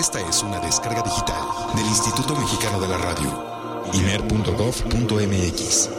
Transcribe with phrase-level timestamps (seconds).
[0.00, 1.44] Esta es una descarga digital
[1.76, 3.28] del Instituto Mexicano de la Radio,
[3.92, 5.90] imer.gov.mx.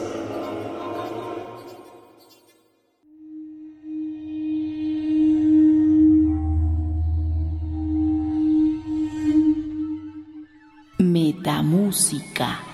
[10.98, 12.71] Metamúsica.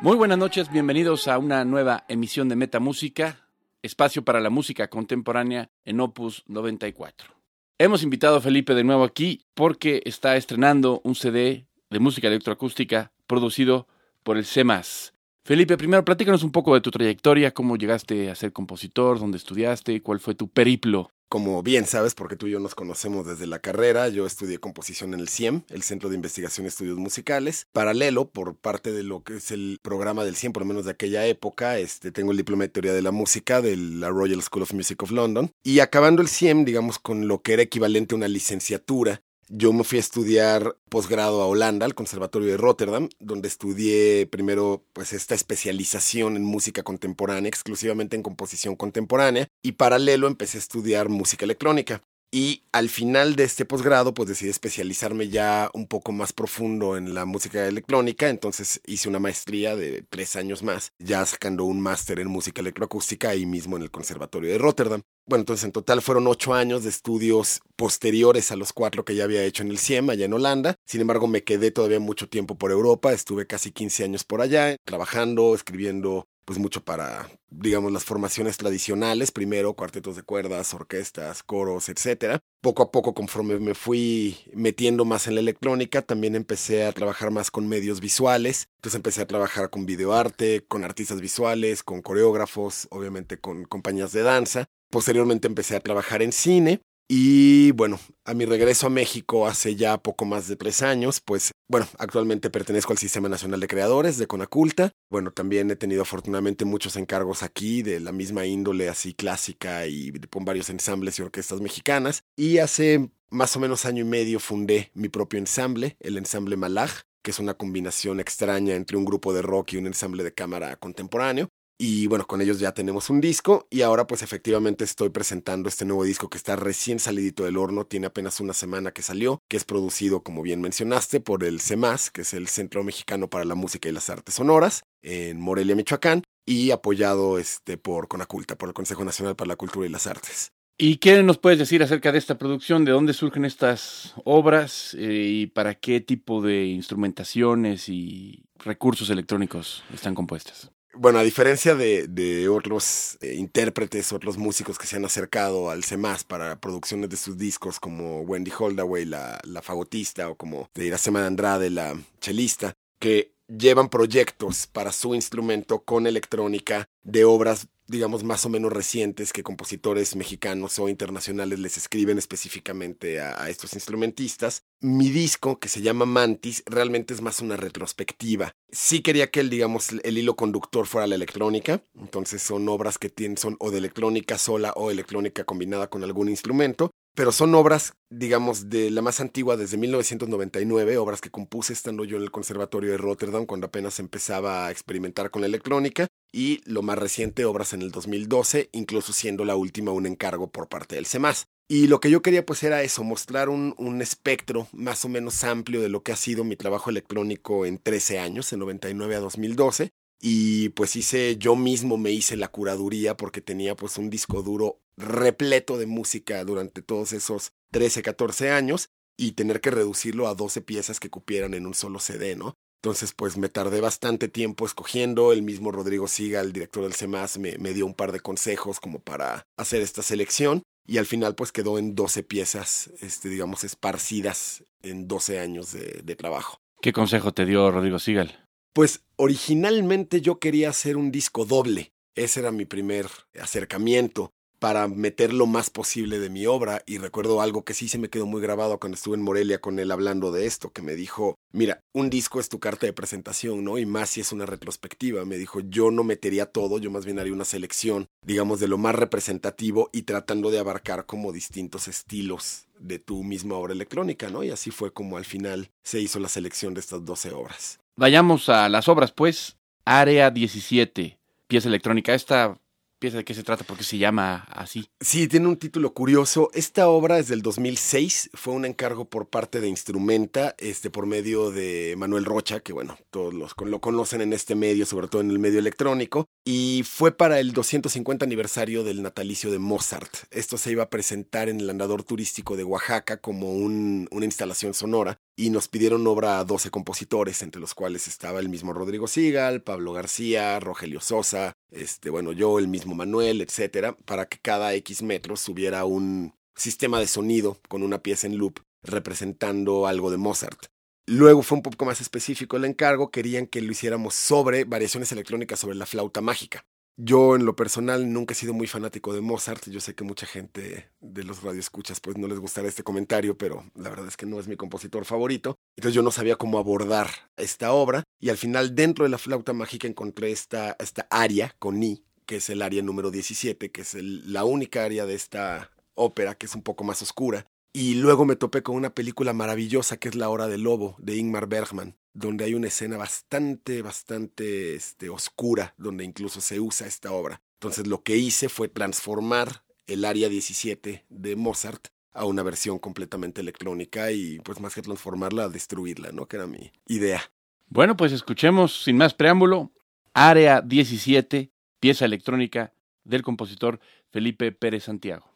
[0.00, 3.48] Muy buenas noches, bienvenidos a una nueva emisión de Metamúsica,
[3.82, 7.34] espacio para la música contemporánea en Opus 94.
[7.78, 13.12] Hemos invitado a Felipe de nuevo aquí porque está estrenando un CD de música electroacústica
[13.28, 13.86] producido
[14.24, 15.14] por el CEMAS.
[15.44, 20.02] Felipe, primero platícanos un poco de tu trayectoria, cómo llegaste a ser compositor, dónde estudiaste,
[20.02, 21.10] cuál fue tu periplo.
[21.32, 25.14] Como bien sabes, porque tú y yo nos conocemos desde la carrera, yo estudié composición
[25.14, 27.68] en el CIEM, el Centro de Investigación y Estudios Musicales.
[27.72, 30.90] Paralelo, por parte de lo que es el programa del CIEM, por lo menos de
[30.90, 34.64] aquella época, este, tengo el diploma de teoría de la música de la Royal School
[34.64, 35.50] of Music of London.
[35.62, 39.22] Y acabando el CIEM, digamos, con lo que era equivalente a una licenciatura
[39.54, 44.82] yo me fui a estudiar posgrado a Holanda, al Conservatorio de Rotterdam, donde estudié primero
[44.94, 51.10] pues esta especialización en música contemporánea, exclusivamente en composición contemporánea, y paralelo empecé a estudiar
[51.10, 52.02] música electrónica.
[52.34, 57.12] Y al final de este posgrado, pues decidí especializarme ya un poco más profundo en
[57.12, 58.30] la música electrónica.
[58.30, 63.28] Entonces hice una maestría de tres años más, ya sacando un máster en música electroacústica
[63.28, 65.02] ahí mismo en el Conservatorio de Rotterdam.
[65.26, 69.24] Bueno, entonces en total fueron ocho años de estudios posteriores a los cuatro que ya
[69.24, 70.76] había hecho en el CIEM, allá en Holanda.
[70.86, 73.12] Sin embargo, me quedé todavía mucho tiempo por Europa.
[73.12, 79.30] Estuve casi 15 años por allá, trabajando, escribiendo pues mucho para, digamos, las formaciones tradicionales,
[79.30, 82.40] primero cuartetos de cuerdas, orquestas, coros, etcétera.
[82.60, 87.30] Poco a poco, conforme me fui metiendo más en la electrónica, también empecé a trabajar
[87.30, 88.68] más con medios visuales.
[88.76, 94.22] Entonces empecé a trabajar con videoarte, con artistas visuales, con coreógrafos, obviamente con compañías de
[94.22, 94.66] danza.
[94.90, 96.82] Posteriormente empecé a trabajar en cine
[97.14, 101.52] y bueno, a mi regreso a México hace ya poco más de tres años, pues
[101.68, 104.92] bueno, actualmente pertenezco al Sistema Nacional de Creadores de Conaculta.
[105.10, 110.10] Bueno, también he tenido afortunadamente muchos encargos aquí de la misma índole así clásica y
[110.30, 112.24] con varios ensambles y orquestas mexicanas.
[112.34, 117.02] Y hace más o menos año y medio fundé mi propio ensamble, el ensamble Malaj,
[117.22, 120.76] que es una combinación extraña entre un grupo de rock y un ensamble de cámara
[120.76, 121.50] contemporáneo.
[121.84, 125.84] Y bueno, con ellos ya tenemos un disco y ahora pues efectivamente estoy presentando este
[125.84, 129.56] nuevo disco que está recién salidito del horno, tiene apenas una semana que salió, que
[129.56, 133.56] es producido como bien mencionaste por el CEMAS, que es el Centro Mexicano para la
[133.56, 138.74] Música y las Artes Sonoras, en Morelia, Michoacán, y apoyado este, por Conaculta, por el
[138.74, 140.52] Consejo Nacional para la Cultura y las Artes.
[140.78, 142.84] ¿Y qué nos puedes decir acerca de esta producción?
[142.84, 149.82] ¿De dónde surgen estas obras eh, y para qué tipo de instrumentaciones y recursos electrónicos
[149.92, 150.70] están compuestas?
[150.94, 155.84] Bueno, a diferencia de, de otros eh, intérpretes, otros músicos que se han acercado al
[155.84, 160.86] CEMAS para producciones de sus discos, como Wendy Holdaway, la, la fagotista, o como de
[160.86, 167.68] Iracema de Andrade, la chelista, que llevan proyectos para su instrumento con electrónica de obras
[167.86, 173.74] digamos, más o menos recientes que compositores mexicanos o internacionales les escriben específicamente a, estos
[173.74, 174.62] instrumentistas.
[174.80, 178.52] Mi disco, que se llama Mantis, realmente es más una retrospectiva.
[178.70, 183.10] Sí quería que el, digamos, el hilo conductor fuera la electrónica, entonces son obras que
[183.10, 187.92] tienen, son o de electrónica sola o electrónica combinada con algún instrumento, pero son obras,
[188.10, 192.90] digamos, de la más antigua desde 1999, obras que compuse estando yo en el Conservatorio
[192.90, 197.74] de Rotterdam cuando apenas empezaba a experimentar con la electrónica, y lo más reciente, obras
[197.74, 201.46] en el 2012, incluso siendo la última un encargo por parte del CEMAS.
[201.68, 205.44] Y lo que yo quería pues era eso, mostrar un, un, espectro más o menos
[205.44, 209.20] amplio de lo que ha sido mi trabajo electrónico en 13 años, en 99 a
[209.20, 209.90] 2012.
[210.20, 214.80] Y pues hice, yo mismo me hice la curaduría porque tenía pues un disco duro
[214.96, 220.62] repleto de música durante todos esos 13, 14 años y tener que reducirlo a 12
[220.62, 222.56] piezas que cupieran en un solo CD, ¿no?
[222.84, 225.32] Entonces, pues me tardé bastante tiempo escogiendo.
[225.32, 228.80] El mismo Rodrigo Siga, el director del CEMAS, me, me, dio un par de consejos
[228.80, 230.64] como para hacer esta selección.
[230.84, 236.00] Y al final, pues quedó en 12 piezas, este, digamos, esparcidas en 12 años de,
[236.02, 236.58] de trabajo.
[236.80, 238.48] ¿Qué consejo te dio Rodrigo Sigal?
[238.72, 241.92] Pues originalmente yo quería hacer un disco doble.
[242.16, 243.06] Ese era mi primer
[243.40, 244.32] acercamiento
[244.62, 246.84] para meter lo más posible de mi obra.
[246.86, 249.80] Y recuerdo algo que sí se me quedó muy grabado cuando estuve en Morelia con
[249.80, 253.64] él hablando de esto, que me dijo, mira, un disco es tu carta de presentación,
[253.64, 253.76] ¿no?
[253.78, 255.24] Y más si es una retrospectiva.
[255.24, 258.78] Me dijo, yo no metería todo, yo más bien haría una selección, digamos, de lo
[258.78, 264.44] más representativo y tratando de abarcar como distintos estilos de tu misma obra electrónica, ¿no?
[264.44, 267.80] Y así fue como al final se hizo la selección de estas 12 obras.
[267.96, 269.56] Vayamos a las obras, pues.
[269.84, 271.18] Área 17,
[271.48, 272.14] pieza electrónica.
[272.14, 272.61] Esta
[273.02, 274.88] pieza de qué se trata, porque se llama así.
[275.00, 276.50] Sí, tiene un título curioso.
[276.54, 281.50] Esta obra es del 2006, fue un encargo por parte de Instrumenta, este, por medio
[281.50, 285.32] de Manuel Rocha, que bueno, todos los, lo conocen en este medio, sobre todo en
[285.32, 290.18] el medio electrónico, y fue para el 250 aniversario del natalicio de Mozart.
[290.30, 294.74] Esto se iba a presentar en el andador turístico de Oaxaca como un, una instalación
[294.74, 299.06] sonora y nos pidieron obra a 12 compositores, entre los cuales estaba el mismo Rodrigo
[299.06, 304.74] Sigal, Pablo García, Rogelio Sosa, este, bueno, yo, el mismo Manuel, etcétera, para que cada
[304.74, 310.18] X metros hubiera un sistema de sonido con una pieza en loop representando algo de
[310.18, 310.66] Mozart.
[311.06, 315.58] Luego fue un poco más específico el encargo, querían que lo hiciéramos sobre variaciones electrónicas
[315.58, 316.64] sobre la flauta mágica.
[316.98, 319.66] Yo en lo personal nunca he sido muy fanático de Mozart.
[319.68, 323.64] Yo sé que mucha gente de los radioescuchas pues no les gustará este comentario, pero
[323.74, 325.56] la verdad es que no es mi compositor favorito.
[325.76, 329.54] Entonces yo no sabía cómo abordar esta obra y al final dentro de la flauta
[329.54, 333.94] mágica encontré esta, esta aria con I, que es el aria número 17, que es
[333.94, 337.46] la única aria de esta ópera que es un poco más oscura.
[337.72, 341.16] Y luego me topé con una película maravillosa que es La Hora del Lobo de
[341.16, 347.12] Ingmar Bergman donde hay una escena bastante, bastante este, oscura, donde incluso se usa esta
[347.12, 347.40] obra.
[347.54, 353.40] Entonces lo que hice fue transformar el área 17 de Mozart a una versión completamente
[353.40, 356.26] electrónica y pues más que transformarla, destruirla, ¿no?
[356.26, 357.22] Que era mi idea.
[357.68, 359.72] Bueno, pues escuchemos sin más preámbulo,
[360.12, 361.50] Área 17,
[361.80, 362.74] pieza electrónica
[363.04, 363.80] del compositor
[364.10, 365.31] Felipe Pérez Santiago.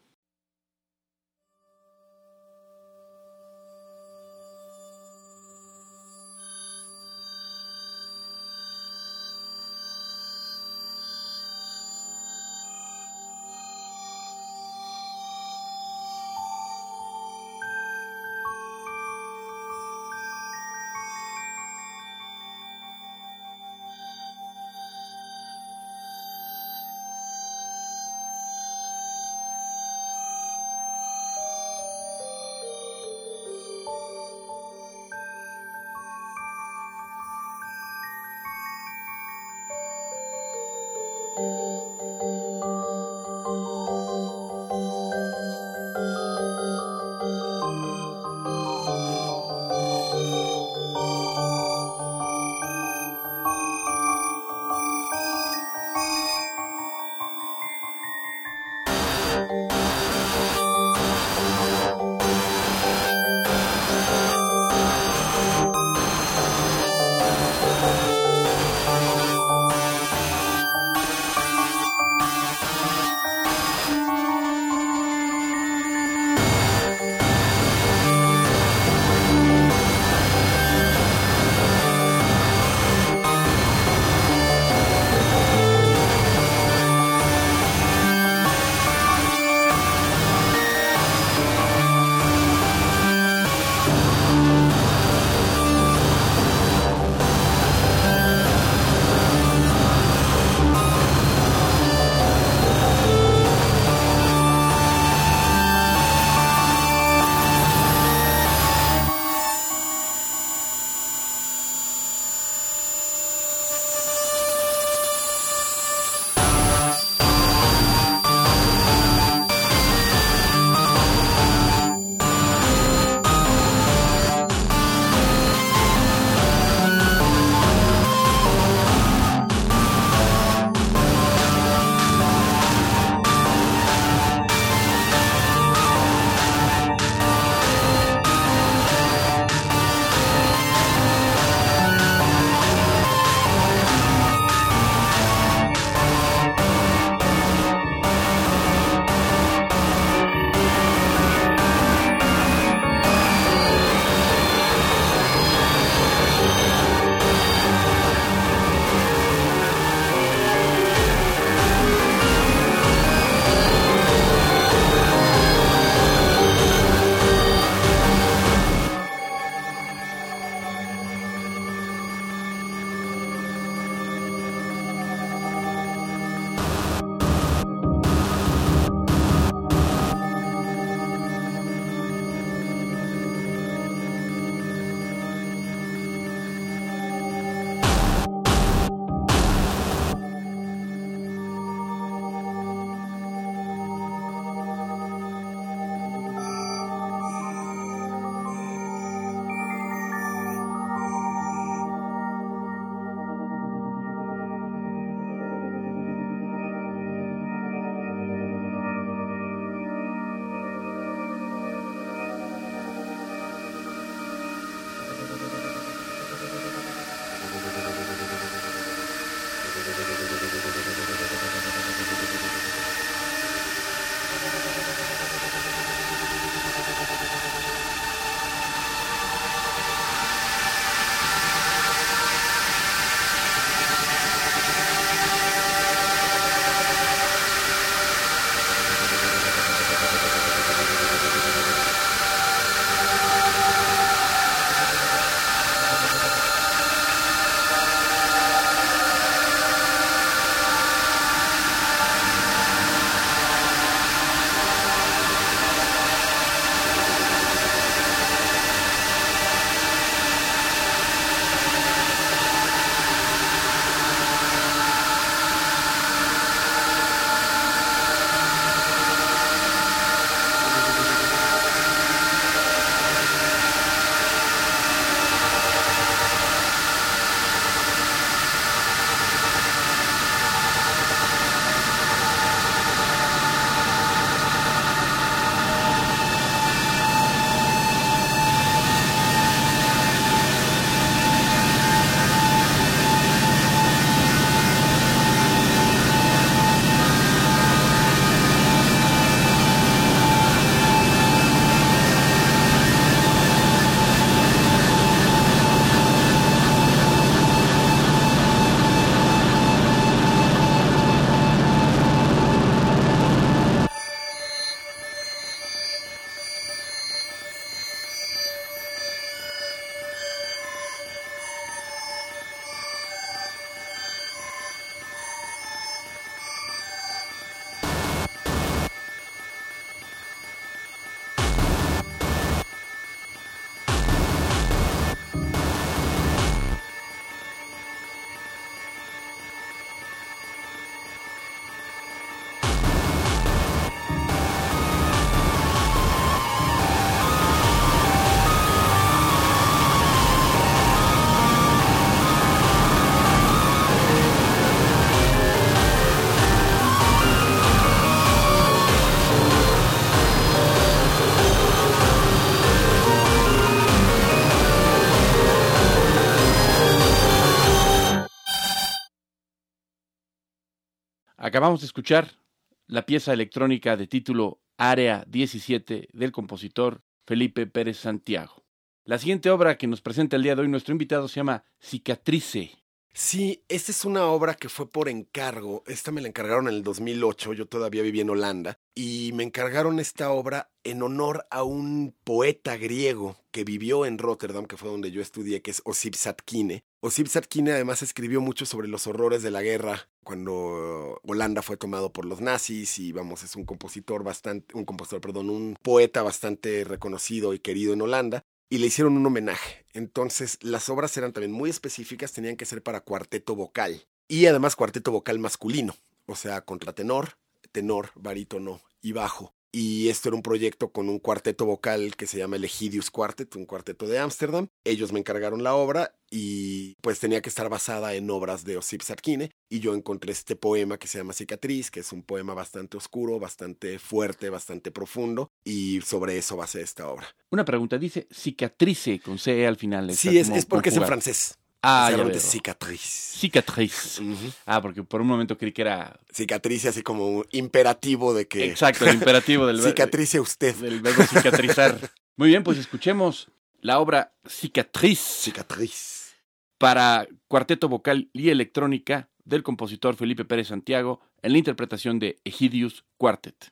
[371.46, 372.40] Acabamos de escuchar
[372.88, 378.64] la pieza electrónica de título Área 17 del compositor Felipe Pérez Santiago.
[379.04, 382.72] La siguiente obra que nos presenta el día de hoy nuestro invitado se llama Cicatrice.
[383.14, 385.84] Sí, esta es una obra que fue por encargo.
[385.86, 390.00] Esta me la encargaron en el 2008, yo todavía viví en Holanda, y me encargaron
[390.00, 395.12] esta obra en honor a un poeta griego que vivió en Rotterdam, que fue donde
[395.12, 396.82] yo estudié, que es Osip Satkine.
[396.98, 402.12] Osip Satkine además escribió mucho sobre los horrores de la guerra cuando Holanda fue tomado
[402.12, 406.82] por los nazis y vamos, es un compositor bastante, un compositor, perdón, un poeta bastante
[406.82, 409.86] reconocido y querido en Holanda y le hicieron un homenaje.
[409.92, 414.74] Entonces las obras eran también muy específicas, tenían que ser para cuarteto vocal y además
[414.74, 415.94] cuarteto vocal masculino,
[416.26, 417.38] o sea, contratenor,
[417.70, 419.54] tenor, barítono y bajo.
[419.78, 423.54] Y esto era un proyecto con un cuarteto vocal que se llama el Egidius Quartet,
[423.56, 424.68] un cuarteto de Ámsterdam.
[424.84, 429.02] Ellos me encargaron la obra y pues tenía que estar basada en obras de Osip
[429.02, 429.50] Sarkine.
[429.68, 433.38] Y yo encontré este poema que se llama Cicatriz, que es un poema bastante oscuro,
[433.38, 435.50] bastante fuerte, bastante profundo.
[435.62, 437.26] Y sobre eso basé esta obra.
[437.50, 440.10] Una pregunta, dice cicatrice con C al final.
[440.14, 441.58] Sí, es, es porque es en francés.
[441.82, 443.00] Ah, ya de cicatriz.
[443.00, 444.20] Cicatriz.
[444.64, 446.18] Ah, porque por un momento creí que era...
[446.32, 448.64] Cicatriz así como un imperativo de que...
[448.66, 450.74] Exacto, el imperativo del, ver- Cicatrice usted.
[450.76, 451.98] del verbo cicatrizar.
[452.36, 453.48] Muy bien, pues escuchemos
[453.80, 456.34] la obra Cicatriz Cicatriz.
[456.78, 463.04] para cuarteto vocal y electrónica del compositor Felipe Pérez Santiago en la interpretación de Egidius
[463.16, 463.70] Quartet.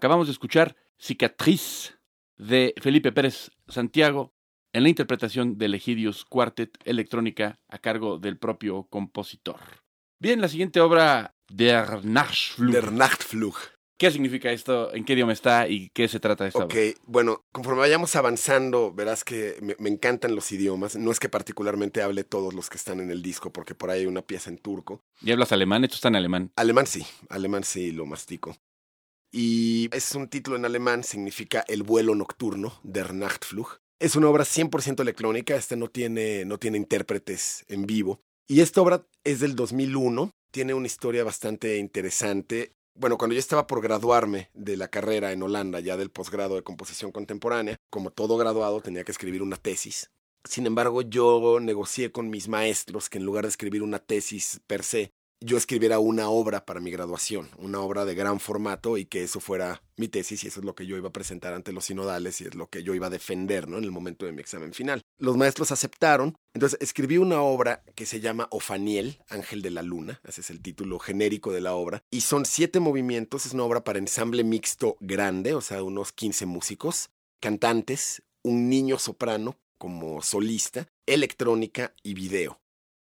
[0.00, 1.98] Acabamos de escuchar Cicatriz
[2.38, 4.32] de Felipe Pérez Santiago
[4.72, 9.60] en la interpretación del Egidius Quartet electrónica a cargo del propio compositor.
[10.18, 12.72] Bien, la siguiente obra, Der Nachtflug.
[12.72, 13.56] Der Nachtflug.
[13.98, 14.90] ¿Qué significa esto?
[14.94, 15.68] ¿En qué idioma está?
[15.68, 16.84] ¿Y qué se trata de esta Ok, obra?
[17.04, 20.96] bueno, conforme vayamos avanzando, verás que me, me encantan los idiomas.
[20.96, 24.00] No es que particularmente hable todos los que están en el disco, porque por ahí
[24.00, 25.02] hay una pieza en turco.
[25.20, 25.84] ¿Y hablas alemán?
[25.84, 26.52] Esto está en alemán.
[26.56, 28.56] Alemán sí, alemán sí lo mastico.
[29.32, 33.78] Y es un título en alemán, significa El vuelo nocturno, Der Nachtflug.
[34.00, 38.20] Es una obra 100% electrónica, esta no tiene, no tiene intérpretes en vivo.
[38.48, 42.72] Y esta obra es del 2001, tiene una historia bastante interesante.
[42.94, 46.64] Bueno, cuando yo estaba por graduarme de la carrera en Holanda, ya del posgrado de
[46.64, 50.10] composición contemporánea, como todo graduado tenía que escribir una tesis.
[50.44, 54.82] Sin embargo, yo negocié con mis maestros que en lugar de escribir una tesis per
[54.82, 59.22] se, yo escribiera una obra para mi graduación, una obra de gran formato y que
[59.22, 61.86] eso fuera mi tesis y eso es lo que yo iba a presentar ante los
[61.86, 63.78] sinodales y es lo que yo iba a defender ¿no?
[63.78, 65.02] en el momento de mi examen final.
[65.18, 70.20] Los maestros aceptaron, entonces escribí una obra que se llama Ofaniel, Ángel de la Luna,
[70.28, 73.82] ese es el título genérico de la obra, y son siete movimientos, es una obra
[73.82, 80.86] para ensamble mixto grande, o sea, unos 15 músicos, cantantes, un niño soprano como solista,
[81.06, 82.60] electrónica y video.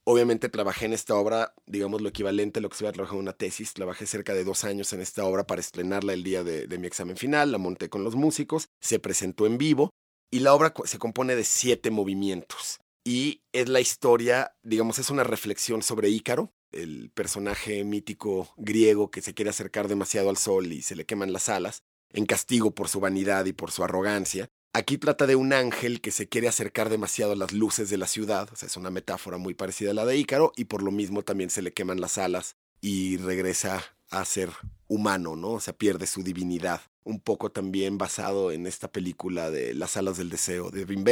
[0.07, 3.23] Obviamente trabajé en esta obra, digamos lo equivalente a lo que se hubiera trabajado en
[3.23, 3.73] una tesis.
[3.73, 6.85] Trabajé cerca de dos años en esta obra para estrenarla el día de, de mi
[6.85, 7.51] examen final.
[7.51, 9.89] La monté con los músicos, se presentó en vivo
[10.31, 12.79] y la obra se compone de siete movimientos.
[13.03, 19.21] Y es la historia, digamos, es una reflexión sobre Ícaro, el personaje mítico griego que
[19.21, 22.89] se quiere acercar demasiado al sol y se le queman las alas, en castigo por
[22.89, 24.49] su vanidad y por su arrogancia.
[24.77, 28.07] Aquí trata de un ángel que se quiere acercar demasiado a las luces de la
[28.07, 30.91] ciudad, o sea, es una metáfora muy parecida a la de Ícaro, y por lo
[30.91, 34.49] mismo también se le queman las alas y regresa a ser
[34.89, 35.51] humano, ¿no?
[35.51, 36.81] O sea, pierde su divinidad.
[37.05, 41.05] Un poco también basado en esta película de Las alas del deseo de Wim.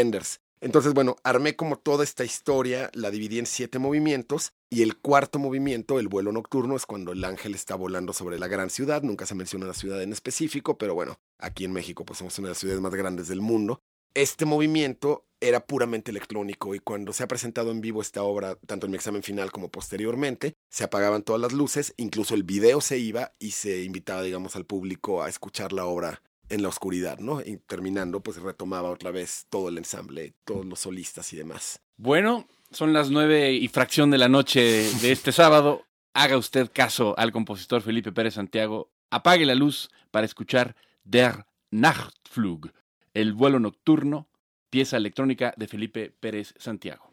[0.64, 5.38] Entonces, bueno, armé como toda esta historia, la dividí en siete movimientos y el cuarto
[5.38, 9.04] movimiento, el vuelo nocturno, es cuando el ángel está volando sobre la gran ciudad.
[9.04, 12.48] Nunca se menciona una ciudad en específico, pero bueno, aquí en México pues somos una
[12.48, 13.82] de las ciudades más grandes del mundo.
[14.14, 18.86] Este movimiento era puramente electrónico y cuando se ha presentado en vivo esta obra, tanto
[18.86, 23.00] en mi examen final como posteriormente, se apagaban todas las luces, incluso el video se
[23.00, 27.42] iba y se invitaba, digamos, al público a escuchar la obra en la oscuridad, ¿no?
[27.42, 31.82] Y terminando, pues retomaba otra vez todo el ensamble, todos los solistas y demás.
[31.98, 35.86] Bueno, son las nueve y fracción de la noche de este sábado.
[36.14, 38.92] Haga usted caso al compositor Felipe Pérez Santiago.
[39.10, 42.72] Apague la luz para escuchar Der Nachtflug,
[43.14, 44.28] el vuelo nocturno,
[44.70, 47.13] pieza electrónica de Felipe Pérez Santiago.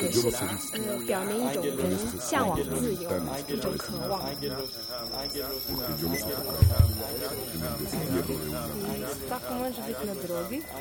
[0.00, 0.28] 也是
[0.72, 3.10] 呃表明一种人向往自由，
[3.48, 4.20] 一种渴望。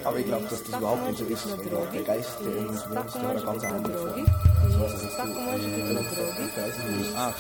[0.04, 1.48] Aber ich glaube, dass das überhaupt nicht so ist.
[1.94, 4.26] Der Geist, der in uns wohnt, ist eine ganz andere Form.
[4.70, 5.30] So was ist das?
[7.16, 7.34] Ach,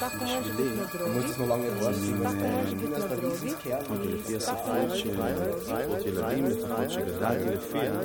[0.98, 2.08] du musst es noch lange warten.
[3.88, 5.10] Poderia ser forte,
[6.04, 6.96] pela liberdade,
[7.72, 7.98] pela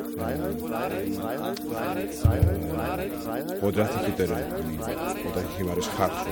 [3.60, 4.78] Potrafi χειτερεύει,
[5.28, 6.22] όταν έχει βαρύς χάρτους.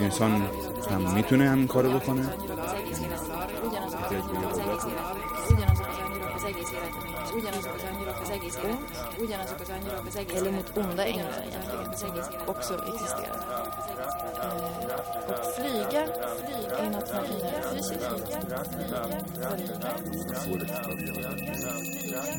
[0.00, 0.32] Η Ενσόν
[0.88, 2.34] θα μην του είναι αν κόρυβο φωνέ,
[6.50, 7.34] egész életünk.
[7.34, 8.58] Ugyanazok az angyalok az egész
[9.18, 10.16] ugyanazok az angyalok az egész.
[10.16, 10.70] Ugyanazok az angyalok az egész az egész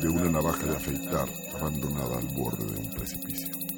[0.00, 3.71] De una navaja de afeitar abandonada al borde de un precipicio.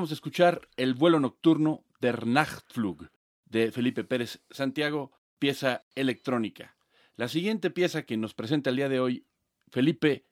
[0.00, 3.10] Acabamos de escuchar El vuelo nocturno Der Nachtflug
[3.44, 6.74] de Felipe Pérez Santiago, pieza electrónica.
[7.16, 9.26] La siguiente pieza que nos presenta el día de hoy,
[9.68, 10.24] Felipe,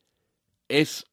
[0.69, 1.05] es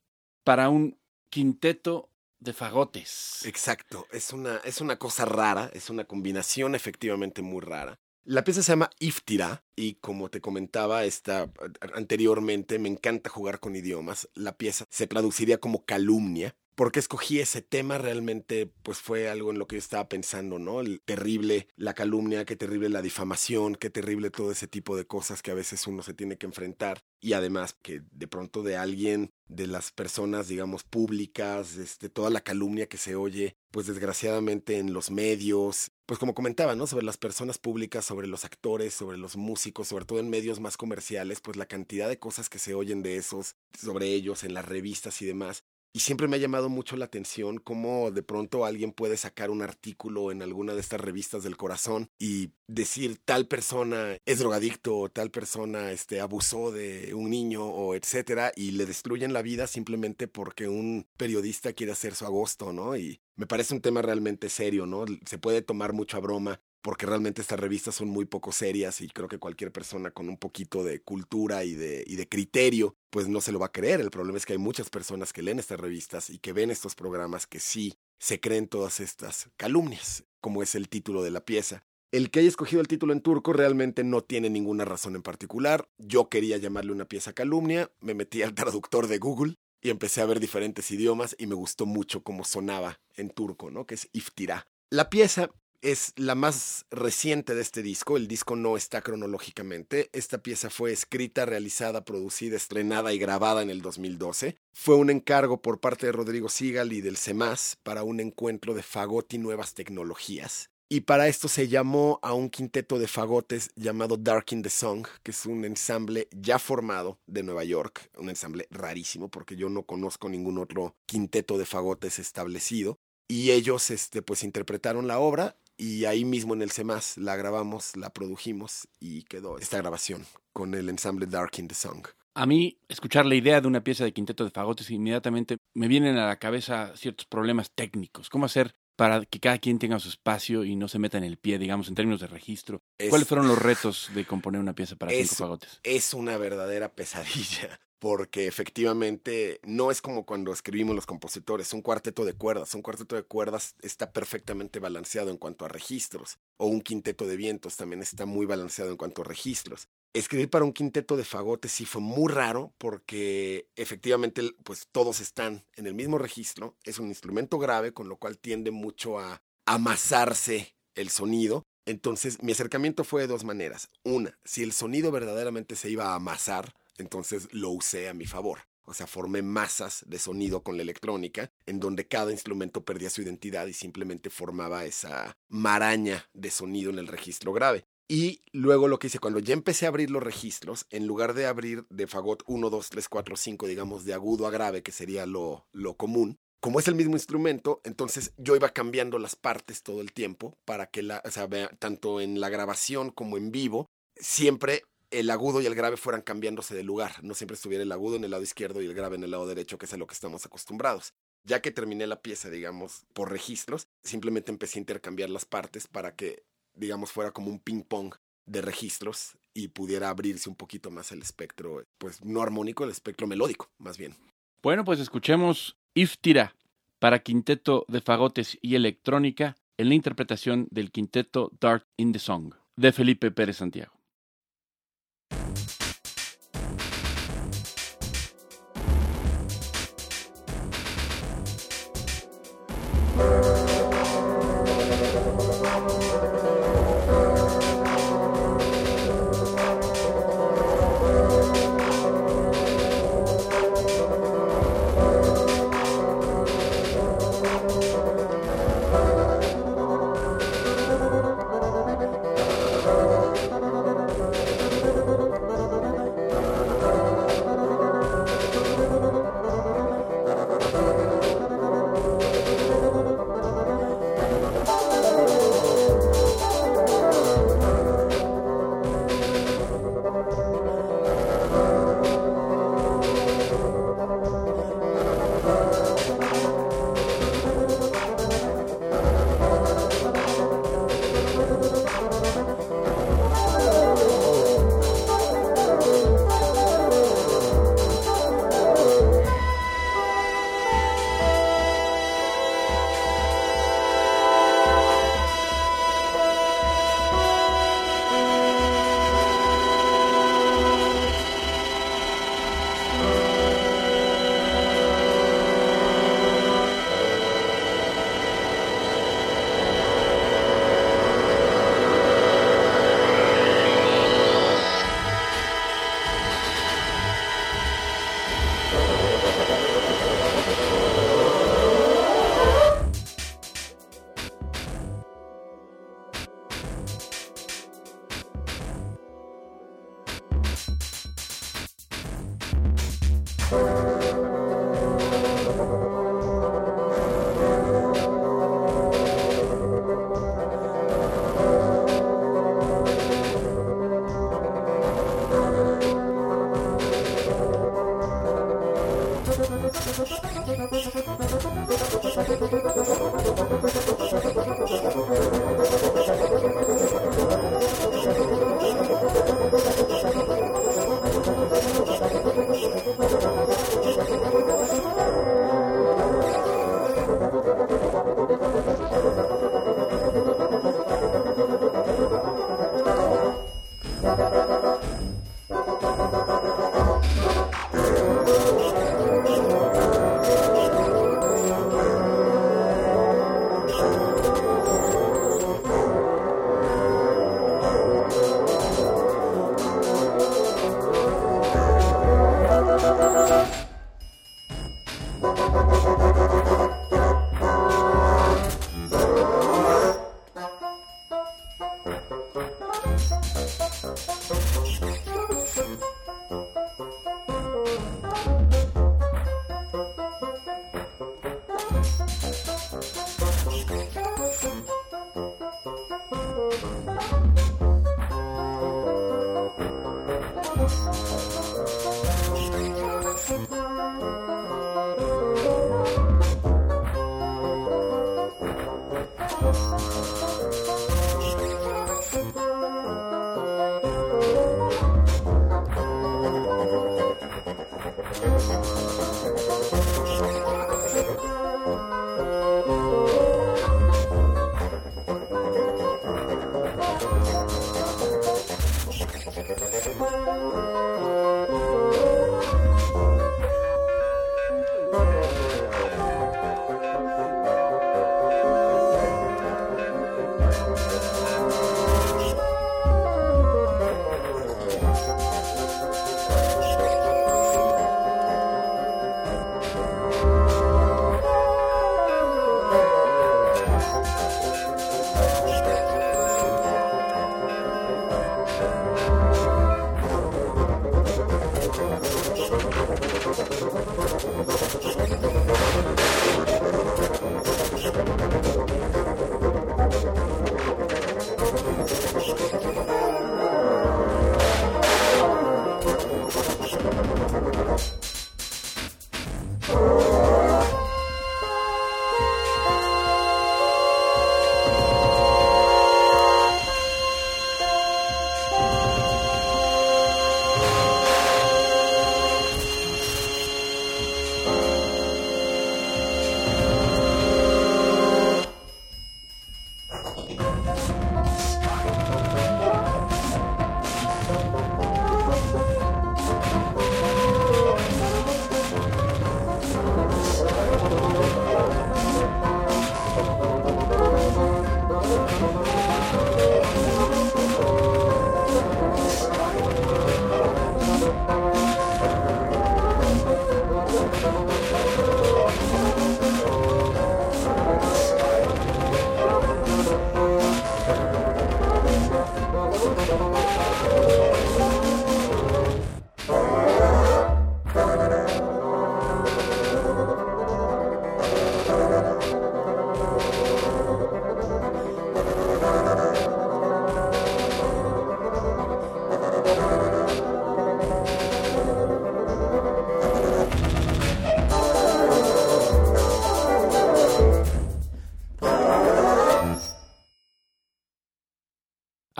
[0.45, 0.97] para un
[1.29, 3.45] quinteto de fagotes.
[3.45, 7.99] Exacto, es una, es una cosa rara, es una combinación efectivamente muy rara.
[8.23, 11.51] La pieza se llama Iftira y como te comentaba esta,
[11.93, 14.29] anteriormente, me encanta jugar con idiomas.
[14.33, 16.55] La pieza se traduciría como calumnia.
[16.75, 17.97] ¿Por qué escogí ese tema?
[17.97, 20.81] Realmente, pues fue algo en lo que yo estaba pensando, ¿no?
[20.81, 25.41] El terrible, la calumnia, qué terrible la difamación, qué terrible todo ese tipo de cosas
[25.41, 27.01] que a veces uno se tiene que enfrentar.
[27.21, 32.41] Y además que de pronto de alguien, de las personas, digamos, públicas, este, toda la
[32.41, 36.87] calumnia que se oye, pues desgraciadamente en los medios, pues como comentaba, ¿no?
[36.87, 40.75] Sobre las personas públicas, sobre los actores, sobre los músicos, sobre todo en medios más
[40.75, 44.65] comerciales, pues la cantidad de cosas que se oyen de esos, sobre ellos, en las
[44.65, 45.63] revistas y demás,
[45.95, 49.61] y siempre me ha llamado mucho la atención cómo de pronto alguien puede sacar un
[49.61, 55.07] artículo en alguna de estas revistas del corazón y decir tal persona es drogadicto o
[55.09, 60.27] tal persona este, abusó de un niño o etcétera y le destruyen la vida simplemente
[60.27, 62.97] porque un periodista quiere hacer su agosto, ¿no?
[62.97, 65.05] Y me parece un tema realmente serio, ¿no?
[65.25, 69.07] Se puede tomar mucho a broma, porque realmente estas revistas son muy poco serias y
[69.07, 73.27] creo que cualquier persona con un poquito de cultura y de, y de criterio, pues
[73.27, 74.01] no se lo va a creer.
[74.01, 76.93] El problema es que hay muchas personas que leen estas revistas y que ven estos
[76.93, 81.87] programas que sí se creen todas estas calumnias, como es el título de la pieza.
[82.11, 85.89] El que haya escogido el título en turco realmente no tiene ninguna razón en particular.
[85.97, 90.27] Yo quería llamarle una pieza calumnia, me metí al traductor de Google y empecé a
[90.27, 93.87] ver diferentes idiomas y me gustó mucho cómo sonaba en turco, ¿no?
[93.87, 94.67] Que es iftira.
[94.91, 95.49] La pieza
[95.85, 98.17] es la más reciente de este disco.
[98.17, 100.09] El disco no está cronológicamente.
[100.13, 104.57] Esta pieza fue escrita, realizada, producida, estrenada y grabada en el 2012.
[104.73, 108.81] Fue un encargo por parte de Rodrigo Sigal y del CEMAS para un encuentro de
[108.81, 110.71] fagot y nuevas tecnologías.
[110.89, 115.05] Y para esto se llamó a un quinteto de fagotes llamado Dark in the Song,
[115.21, 119.83] que es un ensamble ya formado de Nueva York, un ensamble rarísimo porque yo no
[119.83, 122.97] conozco ningún otro quinteto de fagotes establecido.
[123.27, 127.95] Y ellos este, pues interpretaron la obra y ahí mismo en el CEMAS la grabamos,
[127.95, 132.07] la produjimos y quedó esta grabación con el ensamble Dark in the Song.
[132.33, 136.17] A mí, escuchar la idea de una pieza de quinteto de fagotes inmediatamente me vienen
[136.17, 138.29] a la cabeza ciertos problemas técnicos.
[138.29, 141.37] ¿Cómo hacer para que cada quien tenga su espacio y no se meta en el
[141.37, 142.81] pie, digamos, en términos de registro?
[143.09, 145.79] ¿Cuáles fueron los retos de componer una pieza para cinco fagotes?
[145.83, 152.23] Es una verdadera pesadilla porque efectivamente no es como cuando escribimos los compositores, un cuarteto
[152.23, 156.81] de cuerdas, un cuarteto de cuerdas está perfectamente balanceado en cuanto a registros, o un
[156.81, 159.87] quinteto de vientos también está muy balanceado en cuanto a registros.
[160.13, 165.65] Escribir para un quinteto de fagotes sí fue muy raro porque efectivamente pues todos están
[165.73, 170.75] en el mismo registro, es un instrumento grave con lo cual tiende mucho a amasarse
[170.93, 171.63] el sonido.
[171.87, 173.89] Entonces mi acercamiento fue de dos maneras.
[174.03, 178.59] Una, si el sonido verdaderamente se iba a amasar, entonces lo usé a mi favor.
[178.87, 183.23] O sea, formé masas de sonido con la electrónica, en donde cada instrumento perdía su
[183.23, 187.85] identidad y simplemente formaba esa maraña de sonido en el registro grave.
[188.07, 191.47] Y luego lo que hice, cuando ya empecé a abrir los registros, en lugar de
[191.47, 195.25] abrir de fagot 1, 2, 3, 4, 5, digamos, de agudo a grave, que sería
[195.25, 200.01] lo, lo común, como es el mismo instrumento, entonces yo iba cambiando las partes todo
[200.01, 204.83] el tiempo para que la, o sea, tanto en la grabación como en vivo, siempre
[205.11, 207.23] el agudo y el grave fueran cambiándose de lugar.
[207.23, 209.47] No siempre estuviera el agudo en el lado izquierdo y el grave en el lado
[209.47, 211.13] derecho, que es a lo que estamos acostumbrados.
[211.43, 216.15] Ya que terminé la pieza, digamos, por registros, simplemente empecé a intercambiar las partes para
[216.15, 216.43] que,
[216.73, 221.85] digamos, fuera como un ping-pong de registros y pudiera abrirse un poquito más el espectro,
[221.97, 224.15] pues no armónico, el espectro melódico, más bien.
[224.61, 226.55] Bueno, pues escuchemos Iftira
[226.99, 232.53] para quinteto de fagotes y electrónica en la interpretación del quinteto Dark in the Song
[232.75, 233.94] de Felipe Pérez Santiago.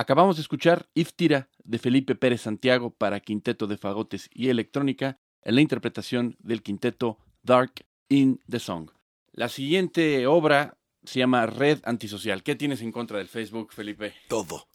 [0.05, 5.55] Acabamos de escuchar Iftira de Felipe Pérez Santiago para quinteto de fagotes y electrónica en
[5.55, 8.91] la interpretación del quinteto Dark in the Song.
[9.31, 12.43] La siguiente obra se llama Red Antisocial.
[12.43, 14.13] ¿Qué tienes en contra del Facebook, Felipe?
[14.27, 14.67] Todo.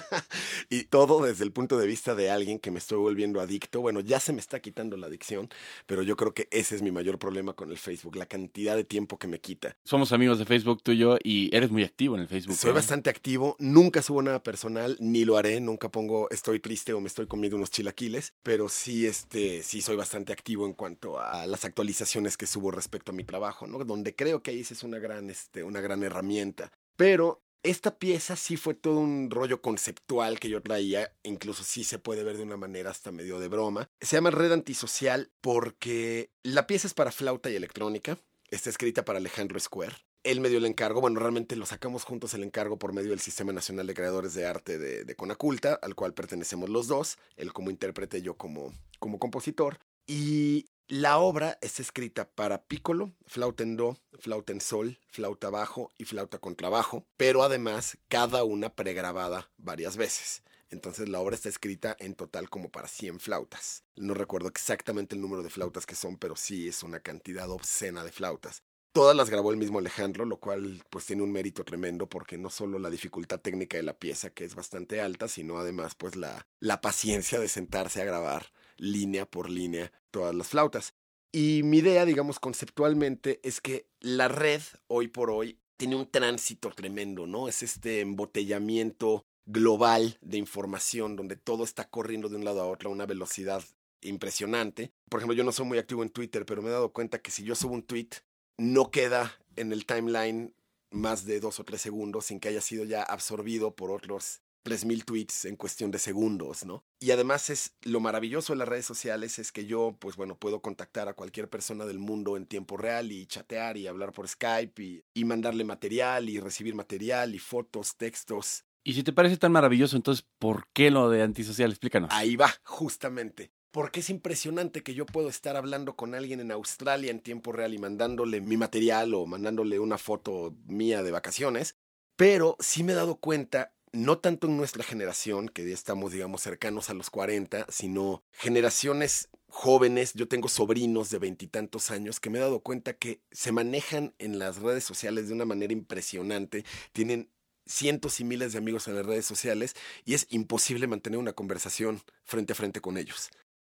[0.70, 3.80] y todo desde el punto de vista de alguien que me estoy volviendo adicto.
[3.80, 5.48] Bueno, ya se me está quitando la adicción,
[5.86, 8.84] pero yo creo que ese es mi mayor problema con el Facebook, la cantidad de
[8.84, 9.76] tiempo que me quita.
[9.84, 12.56] Somos amigos de Facebook tú y yo y eres muy activo en el Facebook.
[12.56, 17.00] Soy bastante activo, nunca subo nada personal, ni lo haré, nunca pongo estoy triste o
[17.00, 21.46] me estoy comiendo unos chilaquiles, pero sí, este, sí soy bastante activo en cuanto a
[21.46, 23.84] las actualizaciones que subo respecto a mi trabajo, ¿no?
[23.84, 26.70] Donde creo que ahí es una gran, este, una gran herramienta.
[26.96, 31.98] Pero Esta pieza sí fue todo un rollo conceptual que yo traía, incluso sí se
[31.98, 33.88] puede ver de una manera hasta medio de broma.
[34.02, 38.18] Se llama Red Antisocial porque la pieza es para flauta y electrónica,
[38.50, 39.96] está escrita para Alejandro Square.
[40.24, 43.20] Él me dio el encargo, bueno, realmente lo sacamos juntos el encargo por medio del
[43.20, 47.54] Sistema Nacional de Creadores de Arte de, de Conaculta, al cual pertenecemos los dos, él
[47.54, 49.78] como intérprete, yo como, como compositor.
[50.06, 55.92] Y la obra está escrita para piccolo, flauta en do, flauta en sol, flauta bajo
[55.96, 60.42] y flauta contrabajo, pero además cada una pregrabada varias veces.
[60.68, 63.84] Entonces la obra está escrita en total como para 100 flautas.
[63.96, 68.04] No recuerdo exactamente el número de flautas que son, pero sí es una cantidad obscena
[68.04, 68.62] de flautas.
[68.92, 72.50] Todas las grabó el mismo Alejandro, lo cual pues tiene un mérito tremendo porque no
[72.50, 76.46] solo la dificultad técnica de la pieza, que es bastante alta, sino además pues la,
[76.60, 80.94] la paciencia de sentarse a grabar línea por línea todas las flautas.
[81.32, 86.70] Y mi idea, digamos, conceptualmente es que la red, hoy por hoy, tiene un tránsito
[86.70, 87.48] tremendo, ¿no?
[87.48, 92.88] Es este embotellamiento global de información donde todo está corriendo de un lado a otro
[92.88, 93.64] a una velocidad
[94.00, 94.92] impresionante.
[95.08, 97.30] Por ejemplo, yo no soy muy activo en Twitter, pero me he dado cuenta que
[97.30, 98.10] si yo subo un tweet,
[98.56, 100.54] no queda en el timeline
[100.90, 105.04] más de dos o tres segundos sin que haya sido ya absorbido por otros 3.000
[105.04, 106.84] tweets en cuestión de segundos, ¿no?
[106.98, 110.60] Y además es lo maravilloso de las redes sociales es que yo, pues bueno, puedo
[110.62, 114.82] contactar a cualquier persona del mundo en tiempo real y chatear y hablar por Skype
[114.82, 118.64] y, y mandarle material y recibir material y fotos, textos.
[118.82, 121.70] Y si te parece tan maravilloso, entonces, ¿por qué lo de antisocial?
[121.70, 122.10] Explícanos.
[122.12, 123.50] Ahí va, justamente.
[123.70, 127.74] Porque es impresionante que yo puedo estar hablando con alguien en Australia en tiempo real
[127.74, 131.76] y mandándole mi material o mandándole una foto mía de vacaciones.
[132.14, 136.42] Pero sí me he dado cuenta no tanto en nuestra generación, que ya estamos, digamos,
[136.42, 142.38] cercanos a los 40, sino generaciones jóvenes, yo tengo sobrinos de veintitantos años que me
[142.38, 147.30] he dado cuenta que se manejan en las redes sociales de una manera impresionante, tienen
[147.66, 149.74] cientos y miles de amigos en las redes sociales
[150.04, 153.30] y es imposible mantener una conversación frente a frente con ellos.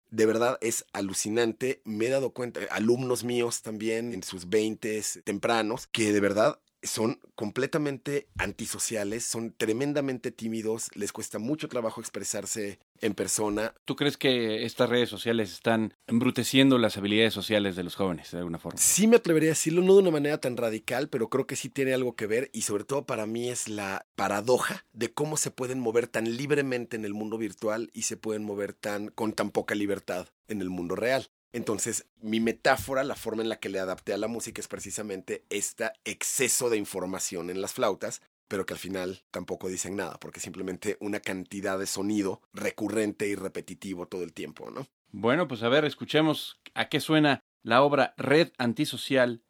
[0.08, 5.88] De verdad es alucinante, me he dado cuenta, alumnos míos también en sus veintes tempranos,
[5.88, 13.14] que de verdad son completamente antisociales, son tremendamente tímidos, les cuesta mucho trabajo expresarse en
[13.14, 13.74] persona.
[13.84, 18.38] ¿Tú crees que estas redes sociales están embruteciendo las habilidades sociales de los jóvenes de
[18.38, 18.78] alguna forma?
[18.78, 21.68] Sí me atrevería a decirlo, no de una manera tan radical, pero creo que sí
[21.68, 25.50] tiene algo que ver y sobre todo para mí es la paradoja de cómo se
[25.50, 29.50] pueden mover tan libremente en el mundo virtual y se pueden mover tan con tan
[29.50, 31.28] poca libertad en el mundo real.
[31.52, 35.44] Entonces, mi metáfora, la forma en la que le adapté a la música es precisamente
[35.50, 40.40] este exceso de información en las flautas, pero que al final tampoco dicen nada, porque
[40.40, 44.86] simplemente una cantidad de sonido recurrente y repetitivo todo el tiempo, ¿no?
[45.10, 49.42] Bueno, pues a ver, escuchemos a qué suena la obra Red Antisocial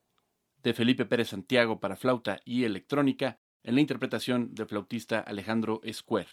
[0.63, 6.29] de Felipe Pérez Santiago para flauta y electrónica en la interpretación del flautista Alejandro Square.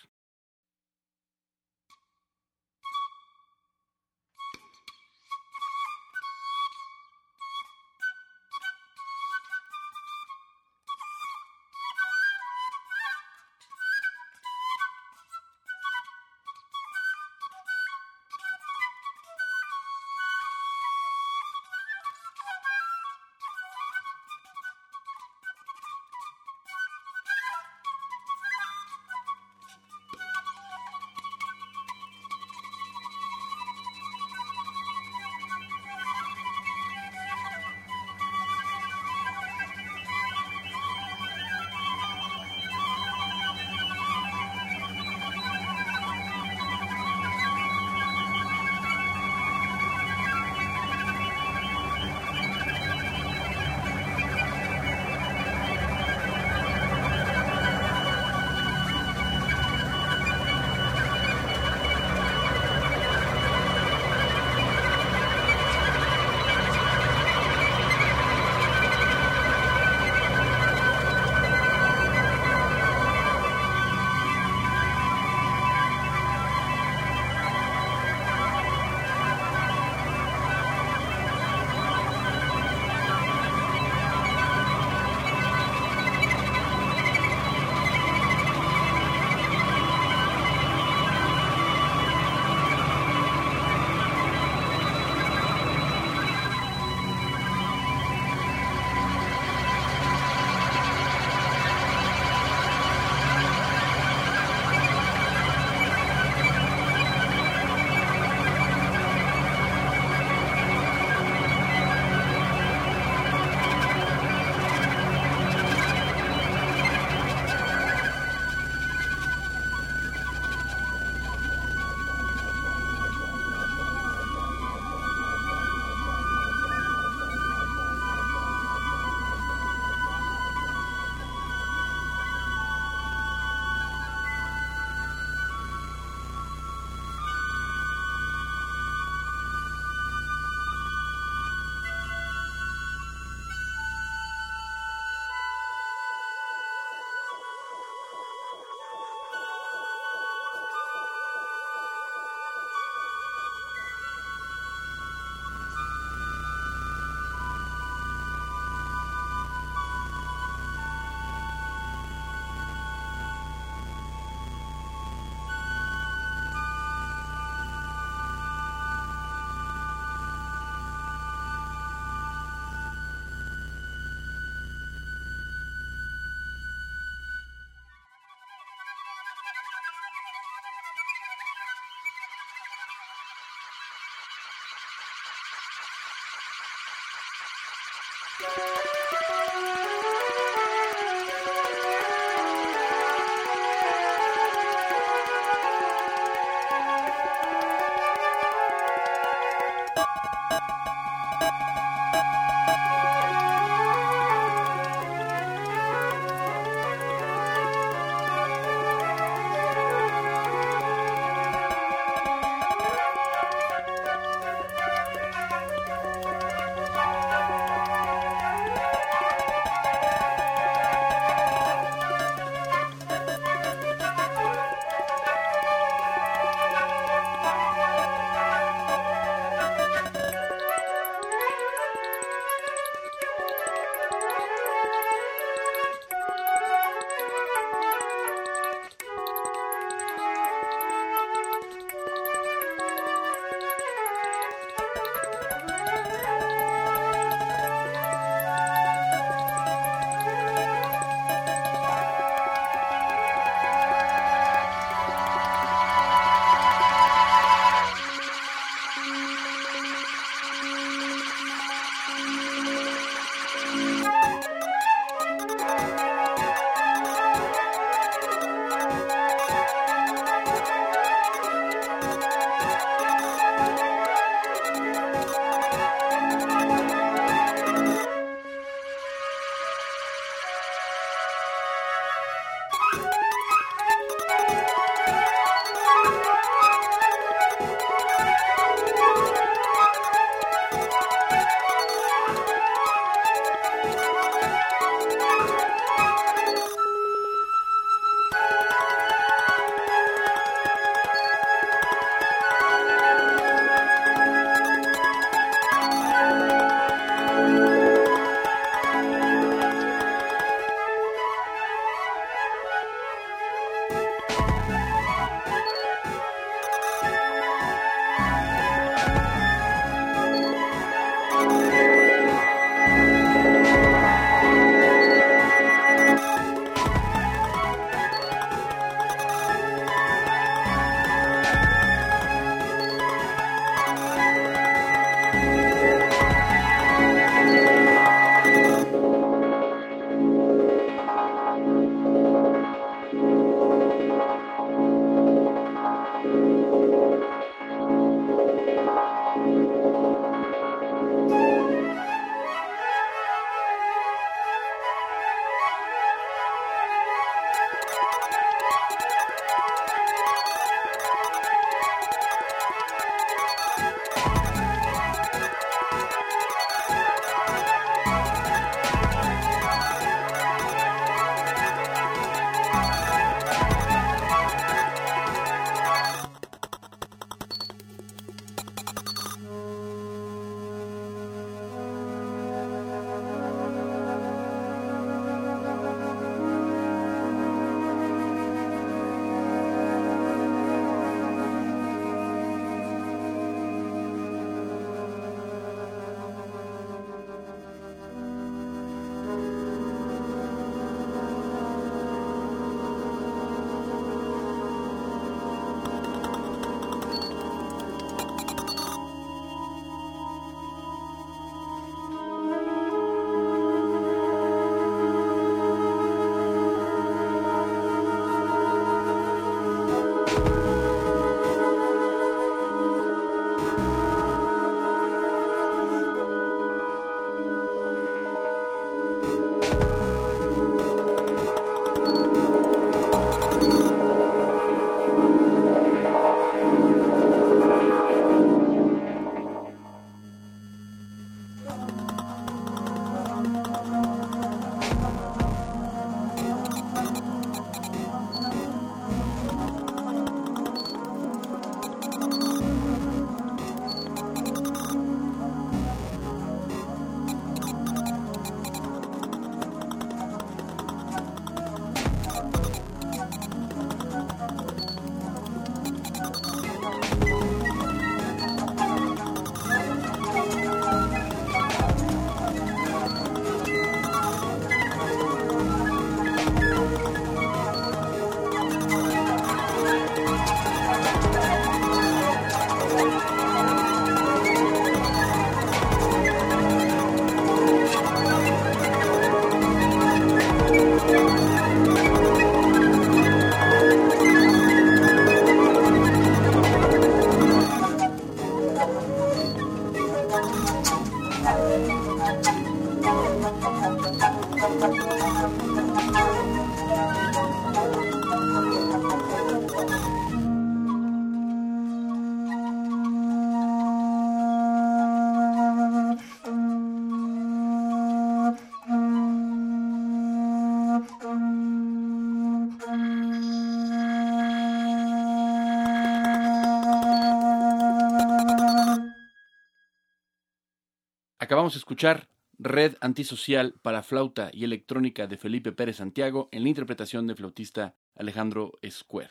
[531.69, 536.69] Acabamos de escuchar Red Antisocial para flauta y electrónica de Felipe Pérez Santiago en la
[536.69, 539.29] interpretación del flautista Alejandro Square.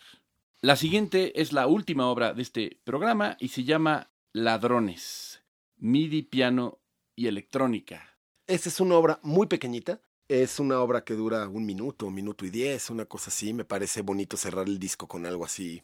[0.61, 5.43] La siguiente es la última obra de este programa y se llama Ladrones,
[5.79, 6.79] MIDI, piano
[7.17, 8.17] y electrónica.
[8.47, 10.01] Esta es una obra muy pequeñita.
[10.29, 13.53] Es una obra que dura un minuto, un minuto y diez, una cosa así.
[13.53, 15.83] Me parece bonito cerrar el disco con algo así,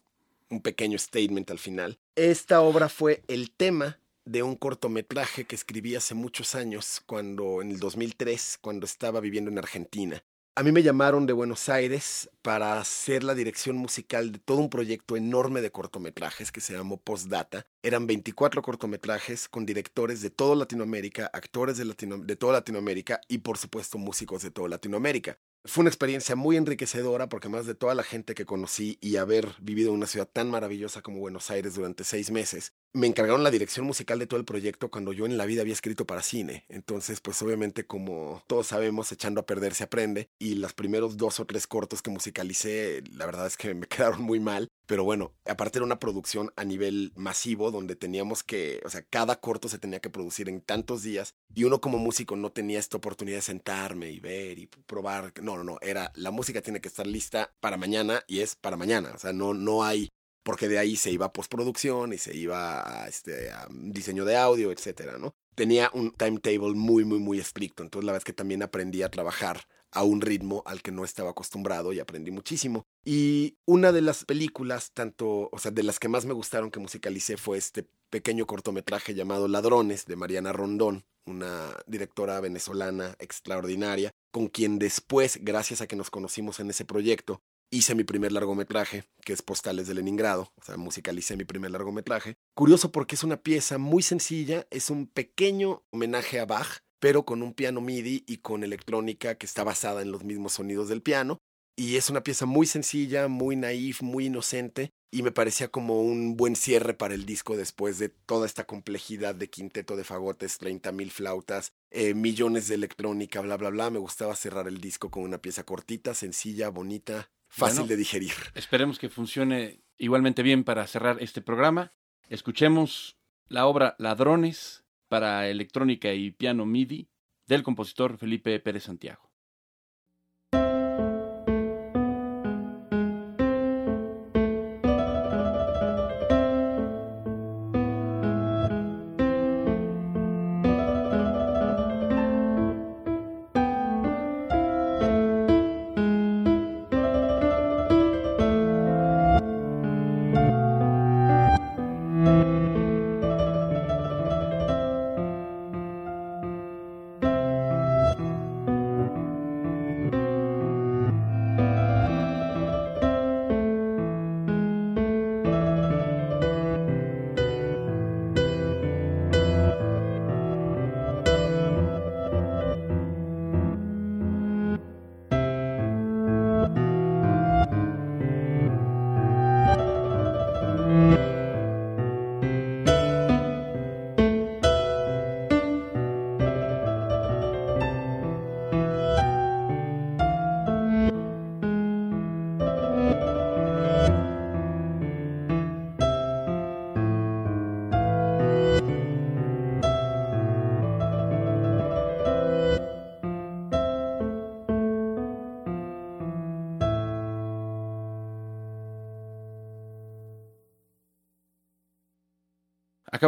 [0.50, 1.98] un pequeño statement al final.
[2.14, 7.70] Esta obra fue el tema de un cortometraje que escribí hace muchos años, cuando en
[7.70, 10.22] el 2003, cuando estaba viviendo en Argentina.
[10.57, 14.70] A mí me llamaron de Buenos Aires para hacer la dirección musical de todo un
[14.70, 17.66] proyecto enorme de cortometrajes que se llamó Postdata.
[17.83, 23.59] Eran 24 cortometrajes con directores de toda Latinoamérica, actores de, de toda Latinoamérica y por
[23.59, 25.39] supuesto músicos de toda Latinoamérica.
[25.64, 29.49] Fue una experiencia muy enriquecedora porque más de toda la gente que conocí y haber
[29.61, 33.51] vivido en una ciudad tan maravillosa como Buenos Aires durante seis meses, me encargaron la
[33.51, 36.64] dirección musical de todo el proyecto cuando yo en la vida había escrito para cine.
[36.68, 41.40] Entonces, pues obviamente como todos sabemos, echando a perder se aprende y los primeros dos
[41.40, 44.68] o tres cortos que musicalicé, la verdad es que me quedaron muy mal.
[44.86, 49.40] Pero bueno, aparte era una producción a nivel masivo donde teníamos que, o sea, cada
[49.40, 52.99] corto se tenía que producir en tantos días y uno como músico no tenía esta
[52.99, 55.32] oportunidad de sentarme y ver y probar.
[55.42, 58.76] No, no, no, era la música tiene que estar lista para mañana y es para
[58.76, 59.12] mañana.
[59.14, 60.11] O sea, no, no hay,
[60.45, 64.36] porque de ahí se iba a postproducción y se iba a, este, a diseño de
[64.36, 65.34] audio, etcétera, ¿no?
[65.57, 67.82] Tenía un timetable muy, muy, muy estricto.
[67.82, 71.05] Entonces la verdad es que también aprendí a trabajar a un ritmo al que no
[71.05, 72.86] estaba acostumbrado y aprendí muchísimo.
[73.05, 76.80] Y una de las películas, tanto, o sea, de las que más me gustaron que
[76.80, 84.49] musicalicé fue este pequeño cortometraje llamado Ladrones de Mariana Rondón, una directora venezolana extraordinaria, con
[84.49, 87.40] quien después, gracias a que nos conocimos en ese proyecto,
[87.75, 92.37] hice mi primer largometraje, que es Postales de Leningrado, o sea, musicalicé mi primer largometraje.
[92.55, 97.43] Curioso porque es una pieza muy sencilla, es un pequeño homenaje a Bach, pero con
[97.43, 101.39] un piano MIDI y con electrónica que está basada en los mismos sonidos del piano.
[101.77, 106.37] Y es una pieza muy sencilla, muy naif, muy inocente, y me parecía como un
[106.37, 110.93] buen cierre para el disco después de toda esta complejidad de quinteto de fagotes, 30
[110.93, 113.91] mil flautas, eh, millones de electrónica, bla, bla, bla.
[113.91, 118.32] Me gustaba cerrar el disco con una pieza cortita, sencilla, bonita, fácil Bueno, de digerir.
[118.55, 121.92] Esperemos que funcione igualmente bien para cerrar este programa.
[122.28, 123.16] Escuchemos
[123.48, 127.09] la obra Ladrones para electrónica y piano MIDI
[127.46, 129.30] del compositor Felipe Pérez Santiago.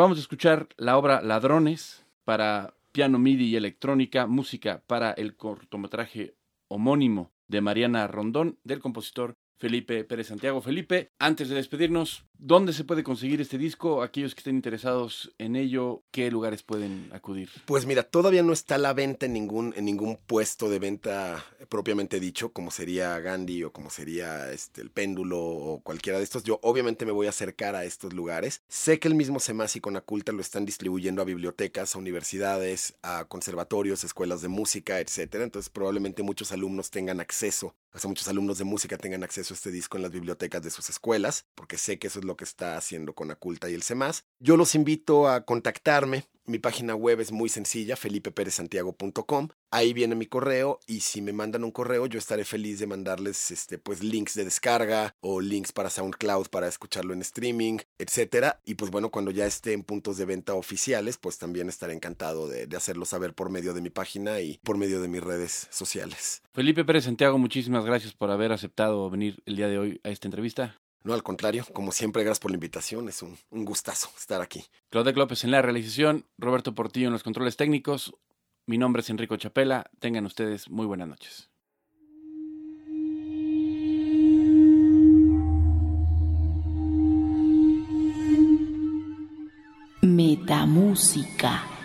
[0.07, 6.36] Acabamos de escuchar la obra Ladrones para piano MIDI y electrónica, música para el cortometraje
[6.68, 10.62] homónimo de Mariana Rondón, del compositor Felipe Pérez Santiago.
[10.62, 14.03] Felipe, antes de despedirnos, ¿dónde se puede conseguir este disco?
[14.03, 17.51] Aquellos que estén interesados en ello, ¿qué lugares pueden acudir?
[17.64, 21.45] Pues mira, todavía no está a la venta en ningún, en ningún puesto de venta
[21.68, 26.45] propiamente dicho, como sería Gandhi o como sería este, el péndulo o cualquiera de estos.
[26.45, 28.62] Yo obviamente me voy a acercar a estos lugares.
[28.68, 33.24] Sé que el mismo SEMAS y Conaculta lo están distribuyendo a bibliotecas, a universidades, a
[33.24, 35.45] conservatorios, escuelas de música, etcétera.
[35.45, 39.70] Entonces probablemente muchos alumnos tengan acceso, sea, muchos alumnos de música tengan acceso a este
[39.70, 42.76] disco en las bibliotecas de sus escuelas, porque sé que eso es lo que está
[42.76, 44.24] haciendo Conaculta y el SEMAS.
[44.38, 49.48] Yo los invito a contactarme Mi página web es muy sencilla, felipeperezsantiago.com.
[49.72, 53.50] Ahí viene mi correo y si me mandan un correo yo estaré feliz de mandarles
[53.50, 58.60] este pues links de descarga o links para SoundCloud para escucharlo en streaming, etcétera.
[58.64, 62.48] Y pues bueno, cuando ya esté en puntos de venta oficiales, pues también estaré encantado
[62.48, 65.66] de, de hacerlo saber por medio de mi página y por medio de mis redes
[65.70, 66.42] sociales.
[66.52, 70.28] Felipe Pérez Santiago, muchísimas gracias por haber aceptado venir el día de hoy a esta
[70.28, 70.80] entrevista.
[71.07, 73.09] No, al contrario, como siempre, gracias por la invitación.
[73.09, 74.64] Es un, un gustazo estar aquí.
[74.90, 78.12] Claudette López en la realización, Roberto Portillo en los controles técnicos.
[78.66, 79.88] Mi nombre es Enrico Chapela.
[80.00, 81.48] Tengan ustedes muy buenas noches.
[90.02, 91.75] Metamúsica.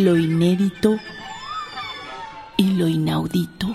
[0.00, 0.96] Lo inédito
[2.56, 3.66] y lo inaudito.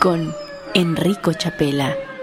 [0.00, 0.34] Con
[0.74, 2.13] Enrico Chapela.